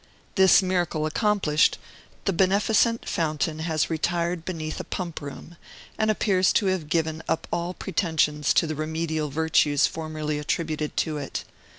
This 0.33 0.63
miracle 0.63 1.05
accomplished, 1.05 1.77
the 2.25 2.33
beneficent 2.33 3.07
fountain 3.07 3.59
has 3.59 3.91
retired 3.91 4.45
beneath 4.45 4.79
a 4.79 4.83
pump 4.83 5.21
room, 5.21 5.57
and 5.95 6.09
appears 6.09 6.51
to 6.53 6.65
have 6.65 6.89
given 6.89 7.21
up 7.29 7.47
all 7.53 7.75
pretensions 7.75 8.51
to 8.55 8.65
the 8.65 8.73
remedial 8.73 9.29
virtues 9.29 9.85
formerly 9.85 10.39
attributed 10.39 10.97
to 10.97 11.17
it. 11.17 11.43